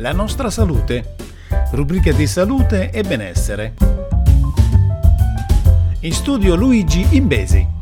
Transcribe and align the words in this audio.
La 0.00 0.12
nostra 0.12 0.48
salute, 0.48 1.16
rubrica 1.72 2.10
di 2.10 2.26
salute 2.26 2.90
e 2.90 3.02
benessere. 3.02 3.74
In 6.00 6.12
studio 6.14 6.54
Luigi 6.54 7.06
Imbesi. 7.10 7.79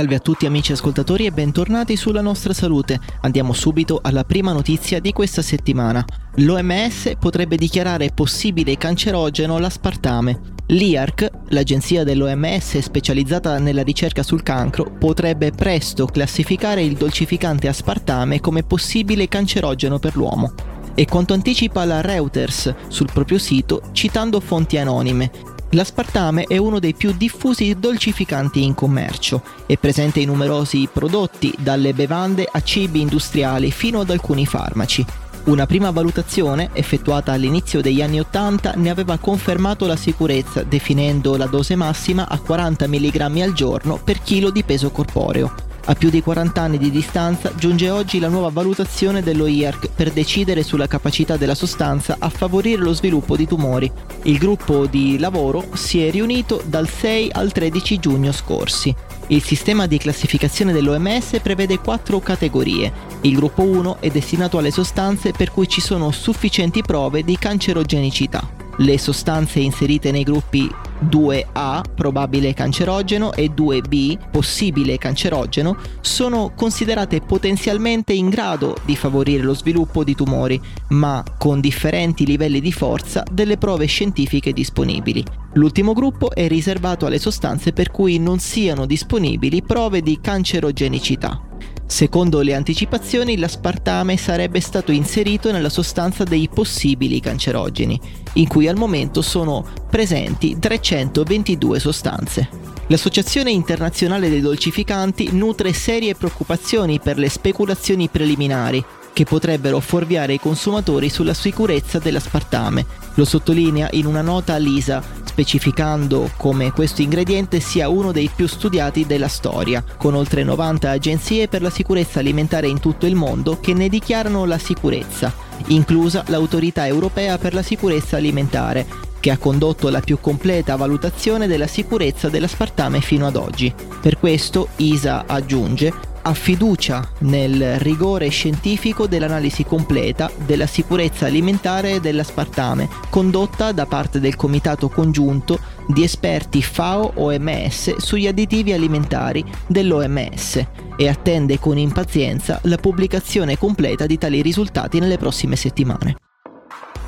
Salve 0.00 0.14
a 0.14 0.20
tutti 0.20 0.46
amici 0.46 0.72
ascoltatori 0.72 1.26
e 1.26 1.30
bentornati 1.30 1.94
sulla 1.94 2.22
nostra 2.22 2.54
salute. 2.54 2.98
Andiamo 3.20 3.52
subito 3.52 3.98
alla 4.02 4.24
prima 4.24 4.50
notizia 4.50 4.98
di 4.98 5.12
questa 5.12 5.42
settimana. 5.42 6.02
L'OMS 6.36 7.16
potrebbe 7.18 7.56
dichiarare 7.56 8.10
possibile 8.14 8.78
cancerogeno 8.78 9.58
l'aspartame. 9.58 10.40
L'IARC, 10.68 11.28
l'agenzia 11.48 12.02
dell'OMS 12.02 12.78
specializzata 12.78 13.58
nella 13.58 13.82
ricerca 13.82 14.22
sul 14.22 14.42
cancro, 14.42 14.90
potrebbe 14.90 15.50
presto 15.50 16.06
classificare 16.06 16.82
il 16.82 16.94
dolcificante 16.96 17.68
aspartame 17.68 18.40
come 18.40 18.62
possibile 18.62 19.28
cancerogeno 19.28 19.98
per 19.98 20.16
l'uomo 20.16 20.54
e 20.94 21.04
quanto 21.04 21.34
anticipa 21.34 21.84
la 21.84 22.00
Reuters 22.00 22.74
sul 22.88 23.10
proprio 23.12 23.36
sito 23.36 23.82
citando 23.92 24.40
fonti 24.40 24.78
anonime. 24.78 25.58
L'aspartame 25.72 26.44
è 26.44 26.56
uno 26.56 26.80
dei 26.80 26.94
più 26.94 27.12
diffusi 27.16 27.76
dolcificanti 27.78 28.64
in 28.64 28.74
commercio, 28.74 29.40
è 29.66 29.76
presente 29.76 30.18
in 30.18 30.26
numerosi 30.26 30.88
prodotti, 30.92 31.54
dalle 31.58 31.94
bevande 31.94 32.48
a 32.50 32.60
cibi 32.60 33.00
industriali 33.00 33.70
fino 33.70 34.00
ad 34.00 34.10
alcuni 34.10 34.46
farmaci. 34.46 35.06
Una 35.44 35.66
prima 35.66 35.92
valutazione, 35.92 36.70
effettuata 36.72 37.30
all'inizio 37.30 37.80
degli 37.80 38.02
anni 38.02 38.18
80, 38.18 38.72
ne 38.78 38.90
aveva 38.90 39.16
confermato 39.18 39.86
la 39.86 39.96
sicurezza, 39.96 40.64
definendo 40.64 41.36
la 41.36 41.46
dose 41.46 41.76
massima 41.76 42.28
a 42.28 42.38
40 42.40 42.88
mg 42.88 43.20
al 43.40 43.52
giorno 43.52 44.00
per 44.02 44.20
chilo 44.22 44.50
di 44.50 44.64
peso 44.64 44.90
corporeo. 44.90 45.69
A 45.90 45.96
più 45.96 46.08
di 46.08 46.22
40 46.22 46.62
anni 46.62 46.78
di 46.78 46.88
distanza 46.88 47.52
giunge 47.56 47.90
oggi 47.90 48.20
la 48.20 48.28
nuova 48.28 48.50
valutazione 48.50 49.24
dello 49.24 49.48
IARC 49.48 49.90
per 49.92 50.12
decidere 50.12 50.62
sulla 50.62 50.86
capacità 50.86 51.36
della 51.36 51.56
sostanza 51.56 52.14
a 52.20 52.28
favorire 52.28 52.80
lo 52.80 52.92
sviluppo 52.92 53.34
di 53.34 53.44
tumori. 53.44 53.90
Il 54.22 54.38
gruppo 54.38 54.86
di 54.86 55.18
lavoro 55.18 55.66
si 55.72 56.00
è 56.00 56.08
riunito 56.12 56.62
dal 56.64 56.88
6 56.88 57.30
al 57.32 57.50
13 57.50 57.98
giugno 57.98 58.30
scorsi. 58.30 58.94
Il 59.26 59.42
sistema 59.42 59.88
di 59.88 59.98
classificazione 59.98 60.72
dell'OMS 60.72 61.40
prevede 61.42 61.80
quattro 61.80 62.20
categorie. 62.20 62.92
Il 63.22 63.34
gruppo 63.34 63.62
1 63.62 63.96
è 63.98 64.10
destinato 64.10 64.58
alle 64.58 64.70
sostanze 64.70 65.32
per 65.32 65.50
cui 65.50 65.66
ci 65.66 65.80
sono 65.80 66.12
sufficienti 66.12 66.82
prove 66.82 67.24
di 67.24 67.36
cancerogenicità. 67.36 68.48
Le 68.76 68.96
sostanze 68.96 69.58
inserite 69.58 70.12
nei 70.12 70.22
gruppi 70.22 70.72
2A, 71.08 71.82
probabile 71.94 72.54
cancerogeno, 72.54 73.32
e 73.32 73.50
2B, 73.54 74.30
possibile 74.30 74.98
cancerogeno, 74.98 75.76
sono 76.00 76.52
considerate 76.54 77.20
potenzialmente 77.20 78.12
in 78.12 78.28
grado 78.28 78.76
di 78.84 78.96
favorire 78.96 79.42
lo 79.42 79.54
sviluppo 79.54 80.04
di 80.04 80.14
tumori, 80.14 80.60
ma 80.88 81.24
con 81.38 81.60
differenti 81.60 82.26
livelli 82.26 82.60
di 82.60 82.72
forza 82.72 83.22
delle 83.30 83.56
prove 83.56 83.86
scientifiche 83.86 84.52
disponibili. 84.52 85.24
L'ultimo 85.54 85.92
gruppo 85.92 86.30
è 86.30 86.46
riservato 86.48 87.06
alle 87.06 87.18
sostanze 87.18 87.72
per 87.72 87.90
cui 87.90 88.18
non 88.18 88.38
siano 88.38 88.86
disponibili 88.86 89.62
prove 89.62 90.00
di 90.00 90.18
cancerogenicità. 90.20 91.42
Secondo 91.90 92.40
le 92.40 92.54
anticipazioni, 92.54 93.36
l'aspartame 93.36 94.16
sarebbe 94.16 94.60
stato 94.60 94.92
inserito 94.92 95.50
nella 95.50 95.68
sostanza 95.68 96.22
dei 96.22 96.48
possibili 96.48 97.18
cancerogeni, 97.18 98.00
in 98.34 98.46
cui 98.46 98.68
al 98.68 98.76
momento 98.76 99.22
sono 99.22 99.66
presenti 99.90 100.56
322 100.56 101.80
sostanze. 101.80 102.48
L'Associazione 102.86 103.50
internazionale 103.50 104.30
dei 104.30 104.40
dolcificanti 104.40 105.30
nutre 105.32 105.72
serie 105.72 106.14
preoccupazioni 106.14 107.00
per 107.00 107.18
le 107.18 107.28
speculazioni 107.28 108.08
preliminari 108.08 108.82
che 109.12 109.24
potrebbero 109.24 109.80
fuorviare 109.80 110.34
i 110.34 110.40
consumatori 110.40 111.08
sulla 111.08 111.34
sicurezza 111.34 111.98
dell'aspartame. 111.98 112.86
Lo 113.14 113.24
sottolinea 113.24 113.88
in 113.92 114.06
una 114.06 114.22
nota 114.22 114.56
Lisa, 114.56 115.02
specificando 115.40 116.30
come 116.36 116.70
questo 116.70 117.00
ingrediente 117.00 117.60
sia 117.60 117.88
uno 117.88 118.12
dei 118.12 118.30
più 118.34 118.46
studiati 118.46 119.06
della 119.06 119.26
storia, 119.26 119.82
con 119.96 120.14
oltre 120.14 120.44
90 120.44 120.90
agenzie 120.90 121.48
per 121.48 121.62
la 121.62 121.70
sicurezza 121.70 122.18
alimentare 122.18 122.66
in 122.68 122.78
tutto 122.78 123.06
il 123.06 123.14
mondo 123.14 123.58
che 123.58 123.72
ne 123.72 123.88
dichiarano 123.88 124.44
la 124.44 124.58
sicurezza, 124.58 125.32
inclusa 125.68 126.24
l'Autorità 126.26 126.86
europea 126.86 127.38
per 127.38 127.54
la 127.54 127.62
sicurezza 127.62 128.18
alimentare, 128.18 128.86
che 129.18 129.30
ha 129.30 129.38
condotto 129.38 129.88
la 129.88 130.00
più 130.00 130.20
completa 130.20 130.76
valutazione 130.76 131.46
della 131.46 131.66
sicurezza 131.66 132.28
dell'aspartame 132.28 133.00
fino 133.00 133.26
ad 133.26 133.36
oggi. 133.36 133.72
Per 133.98 134.18
questo 134.18 134.68
ISA 134.76 135.24
aggiunge 135.26 136.09
ha 136.22 136.34
fiducia 136.34 137.08
nel 137.20 137.78
rigore 137.78 138.28
scientifico 138.28 139.06
dell'analisi 139.06 139.64
completa 139.64 140.30
della 140.44 140.66
sicurezza 140.66 141.26
alimentare 141.26 142.00
dell'aspartame, 142.00 142.88
condotta 143.08 143.72
da 143.72 143.86
parte 143.86 144.20
del 144.20 144.36
Comitato 144.36 144.88
Congiunto 144.88 145.58
di 145.86 146.02
esperti 146.02 146.62
FAO-OMS 146.62 147.96
sugli 147.96 148.26
additivi 148.26 148.72
alimentari 148.72 149.44
dell'OMS 149.66 150.64
e 150.96 151.08
attende 151.08 151.58
con 151.58 151.78
impazienza 151.78 152.60
la 152.64 152.76
pubblicazione 152.76 153.56
completa 153.56 154.06
di 154.06 154.18
tali 154.18 154.42
risultati 154.42 154.98
nelle 154.98 155.16
prossime 155.16 155.56
settimane. 155.56 156.16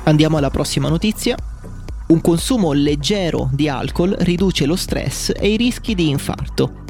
Andiamo 0.05 0.37
alla 0.37 0.49
prossima 0.49 0.89
notizia. 0.89 1.37
Un 2.05 2.19
consumo 2.19 2.73
leggero 2.73 3.49
di 3.53 3.69
alcol 3.69 4.15
riduce 4.19 4.65
lo 4.65 4.75
stress 4.75 5.31
e 5.35 5.53
i 5.53 5.57
rischi 5.57 5.95
di 5.95 6.09
infarto. 6.09 6.82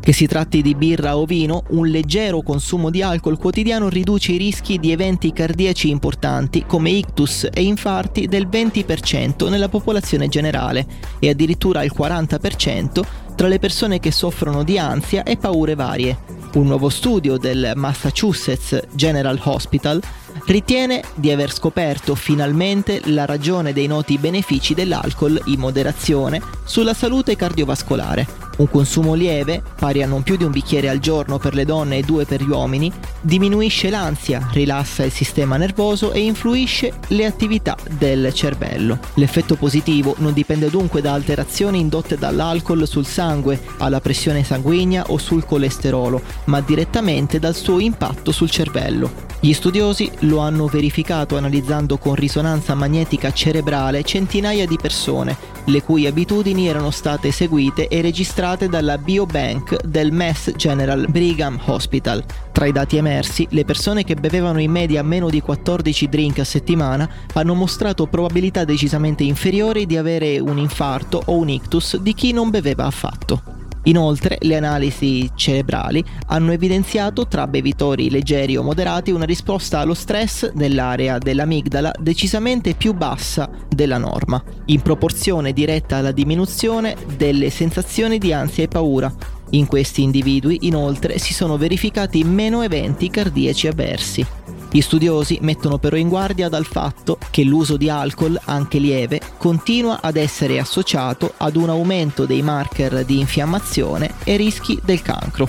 Che 0.00 0.12
si 0.14 0.26
tratti 0.26 0.62
di 0.62 0.74
birra 0.74 1.18
o 1.18 1.26
vino, 1.26 1.64
un 1.68 1.86
leggero 1.86 2.40
consumo 2.40 2.88
di 2.88 3.02
alcol 3.02 3.36
quotidiano 3.36 3.88
riduce 3.88 4.32
i 4.32 4.38
rischi 4.38 4.78
di 4.78 4.90
eventi 4.90 5.32
cardiaci 5.32 5.90
importanti 5.90 6.64
come 6.66 6.90
ictus 6.90 7.46
e 7.52 7.62
infarti 7.62 8.26
del 8.26 8.48
20% 8.48 9.50
nella 9.50 9.68
popolazione 9.68 10.28
generale 10.28 10.86
e 11.18 11.28
addirittura 11.28 11.82
il 11.82 11.92
40% 11.94 13.02
tra 13.36 13.48
le 13.48 13.58
persone 13.58 14.00
che 14.00 14.10
soffrono 14.10 14.64
di 14.64 14.78
ansia 14.78 15.22
e 15.24 15.36
paure 15.36 15.74
varie. 15.74 16.16
Un 16.54 16.66
nuovo 16.66 16.88
studio 16.88 17.36
del 17.36 17.72
Massachusetts 17.76 18.86
General 18.94 19.38
Hospital 19.44 20.02
ritiene 20.46 21.02
di 21.14 21.30
aver 21.30 21.52
scoperto 21.52 22.14
finalmente 22.14 23.02
la 23.04 23.26
ragione 23.26 23.74
dei 23.74 23.86
noti 23.86 24.16
benefici 24.16 24.72
dell'alcol 24.72 25.40
in 25.46 25.60
moderazione 25.60 26.40
sulla 26.64 26.94
salute 26.94 27.36
cardiovascolare 27.36 28.47
un 28.58 28.70
consumo 28.70 29.14
lieve, 29.14 29.62
pari 29.78 30.02
a 30.02 30.06
non 30.06 30.22
più 30.22 30.36
di 30.36 30.44
un 30.44 30.50
bicchiere 30.50 30.88
al 30.88 30.98
giorno 30.98 31.38
per 31.38 31.54
le 31.54 31.64
donne 31.64 31.98
e 31.98 32.02
due 32.02 32.24
per 32.24 32.42
gli 32.42 32.50
uomini, 32.50 32.92
diminuisce 33.20 33.90
l'ansia, 33.90 34.48
rilassa 34.52 35.04
il 35.04 35.12
sistema 35.12 35.56
nervoso 35.56 36.12
e 36.12 36.20
influisce 36.20 36.92
le 37.08 37.24
attività 37.24 37.76
del 37.90 38.32
cervello. 38.32 38.98
L'effetto 39.14 39.56
positivo 39.56 40.14
non 40.18 40.32
dipende 40.32 40.70
dunque 40.70 41.00
da 41.00 41.12
alterazioni 41.12 41.80
indotte 41.80 42.16
dall'alcol 42.16 42.86
sul 42.86 43.06
sangue, 43.06 43.60
alla 43.78 44.00
pressione 44.00 44.44
sanguigna 44.44 45.04
o 45.08 45.18
sul 45.18 45.44
colesterolo, 45.44 46.20
ma 46.44 46.60
direttamente 46.60 47.38
dal 47.38 47.54
suo 47.54 47.78
impatto 47.78 48.32
sul 48.32 48.50
cervello. 48.50 49.27
Gli 49.40 49.52
studiosi 49.52 50.10
lo 50.20 50.38
hanno 50.38 50.66
verificato 50.66 51.36
analizzando 51.36 51.96
con 51.96 52.16
risonanza 52.16 52.74
magnetica 52.74 53.32
cerebrale 53.32 54.02
centinaia 54.02 54.66
di 54.66 54.76
persone, 54.76 55.36
le 55.66 55.80
cui 55.80 56.08
abitudini 56.08 56.66
erano 56.66 56.90
state 56.90 57.30
seguite 57.30 57.86
e 57.86 58.00
registrate 58.00 58.68
dalla 58.68 58.98
biobank 58.98 59.84
del 59.84 60.10
Mass 60.10 60.50
General 60.56 61.06
Brigham 61.08 61.56
Hospital. 61.66 62.24
Tra 62.50 62.66
i 62.66 62.72
dati 62.72 62.96
emersi, 62.96 63.46
le 63.50 63.64
persone 63.64 64.02
che 64.02 64.16
bevevano 64.16 64.58
in 64.58 64.72
media 64.72 65.04
meno 65.04 65.30
di 65.30 65.40
14 65.40 66.08
drink 66.08 66.40
a 66.40 66.44
settimana 66.44 67.08
hanno 67.34 67.54
mostrato 67.54 68.06
probabilità 68.06 68.64
decisamente 68.64 69.22
inferiori 69.22 69.86
di 69.86 69.96
avere 69.96 70.40
un 70.40 70.58
infarto 70.58 71.22
o 71.26 71.36
un 71.36 71.48
ictus 71.48 71.96
di 71.98 72.12
chi 72.12 72.32
non 72.32 72.50
beveva 72.50 72.86
affatto. 72.86 73.57
Inoltre, 73.84 74.38
le 74.42 74.56
analisi 74.56 75.30
cerebrali 75.34 76.04
hanno 76.26 76.52
evidenziato 76.52 77.26
tra 77.26 77.46
bevitori 77.46 78.10
leggeri 78.10 78.56
o 78.56 78.62
moderati 78.62 79.10
una 79.10 79.24
risposta 79.24 79.80
allo 79.80 79.94
stress 79.94 80.50
nell'area 80.52 81.18
dell'amigdala 81.18 81.92
decisamente 81.98 82.74
più 82.74 82.92
bassa 82.92 83.48
della 83.68 83.98
norma, 83.98 84.42
in 84.66 84.82
proporzione 84.82 85.52
diretta 85.52 85.96
alla 85.96 86.12
diminuzione 86.12 86.96
delle 87.16 87.50
sensazioni 87.50 88.18
di 88.18 88.32
ansia 88.32 88.64
e 88.64 88.68
paura. 88.68 89.12
In 89.50 89.66
questi 89.66 90.02
individui, 90.02 90.58
inoltre, 90.62 91.18
si 91.18 91.32
sono 91.32 91.56
verificati 91.56 92.22
meno 92.24 92.62
eventi 92.62 93.08
cardiaci 93.08 93.66
avversi. 93.66 94.26
Gli 94.70 94.80
studiosi 94.80 95.38
mettono 95.40 95.78
però 95.78 95.96
in 95.96 96.08
guardia 96.08 96.48
dal 96.48 96.66
fatto 96.66 97.18
che 97.30 97.42
l'uso 97.42 97.76
di 97.76 97.88
alcol, 97.88 98.38
anche 98.44 98.78
lieve, 98.78 99.20
continua 99.38 100.00
ad 100.02 100.16
essere 100.16 100.58
associato 100.58 101.32
ad 101.38 101.56
un 101.56 101.70
aumento 101.70 102.26
dei 102.26 102.42
marker 102.42 103.04
di 103.04 103.18
infiammazione 103.18 104.14
e 104.24 104.36
rischi 104.36 104.78
del 104.84 105.00
cancro. 105.00 105.48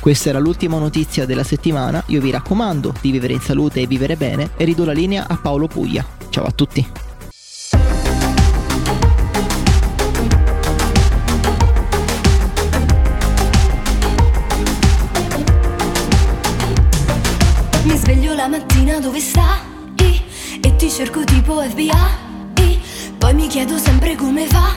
Questa 0.00 0.30
era 0.30 0.40
l'ultima 0.40 0.78
notizia 0.78 1.26
della 1.26 1.44
settimana, 1.44 2.02
io 2.06 2.20
vi 2.20 2.32
raccomando 2.32 2.92
di 3.00 3.12
vivere 3.12 3.34
in 3.34 3.40
salute 3.40 3.82
e 3.82 3.86
vivere 3.86 4.16
bene 4.16 4.50
e 4.56 4.64
ridò 4.64 4.82
la 4.84 4.92
linea 4.92 5.28
a 5.28 5.36
Paolo 5.36 5.68
Puglia. 5.68 6.04
Ciao 6.28 6.44
a 6.44 6.50
tutti! 6.50 7.11
La 18.42 18.48
mattina 18.48 18.98
dove 18.98 19.20
stai? 19.20 20.20
E 20.60 20.74
ti 20.74 20.90
cerco 20.90 21.22
tipo 21.22 21.62
FBI 21.62 22.80
Poi 23.16 23.34
mi 23.34 23.46
chiedo 23.46 23.78
sempre 23.78 24.16
come 24.16 24.48
va 24.48 24.76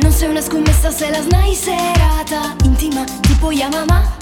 Non 0.00 0.10
sei 0.10 0.30
una 0.30 0.40
scommessa 0.40 0.90
se 0.90 1.10
la 1.10 1.20
snai 1.20 1.54
serata 1.54 2.56
Intima 2.64 3.04
tipo 3.20 3.50
Yamama. 3.50 4.16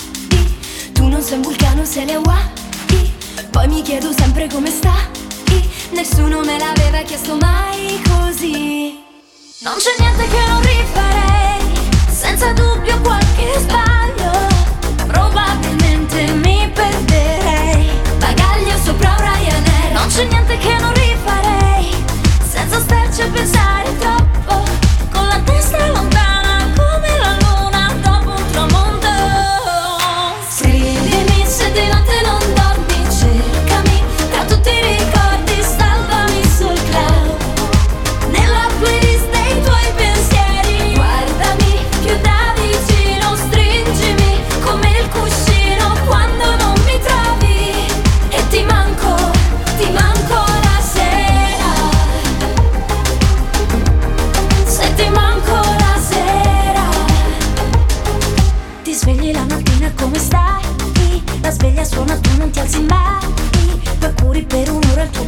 Tu 0.93 1.07
non 1.07 1.23
sei 1.23 1.37
un 1.37 1.43
vulcano 1.43 1.85
sei 1.85 2.05
le 2.05 2.15
Hawaii. 2.15 3.13
Poi 3.51 3.69
mi 3.69 3.83
chiedo 3.83 4.11
sempre 4.13 4.49
come 4.49 4.71
sta 4.71 4.95
Nessuno 5.93 6.41
me 6.41 6.59
l'aveva 6.59 7.03
chiesto 7.03 7.37
mai 7.37 8.03
così. 8.09 8.99
Non 9.61 9.75
c'è 9.77 9.95
niente 10.01 10.27
che 10.27 10.47
non 10.49 10.61
rifarei 10.61 10.72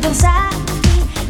pensare 0.04 0.54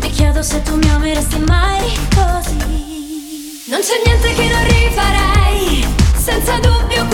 Mi 0.01 0.11
chiedo 0.11 0.43
se 0.43 0.61
tu 0.63 0.77
mi 0.77 0.91
ameresti 0.91 1.39
mai 1.47 1.97
così. 2.15 3.63
Non 3.67 3.81
c'è 3.81 4.03
niente 4.05 4.33
che 4.35 4.49
non 4.49 4.65
rifarei 4.67 5.87
Senza 6.17 6.59
dubbio 6.59 7.07